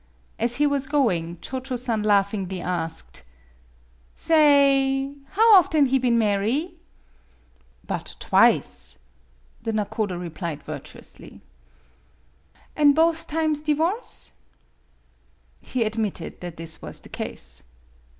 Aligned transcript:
As 0.39 0.55
he 0.55 0.65
was 0.65 0.87
going, 0.87 1.37
Cho 1.41 1.59
Cho 1.59 1.75
San 1.75 2.01
laughingly 2.01 2.59
asked:" 2.59 3.21
Sa 4.15 4.33
oy/ 4.33 5.13
How 5.33 5.53
often 5.55 5.85
he 5.85 5.99
been 5.99 6.17
marry?"" 6.17 6.73
But 7.85 8.15
twice," 8.19 8.97
the 9.61 9.71
nakodo 9.73 10.19
replied 10.19 10.63
virtuously." 10.63 11.41
An" 12.75 12.93
both 12.93 13.27
times 13.27 13.59
divorce?" 13.59 14.31
He 15.71 15.83
admitted 15.83 16.41
that 16.41 16.57
this 16.57 16.81
was 16.81 16.99
the 16.99 17.09
case. 17.09 17.61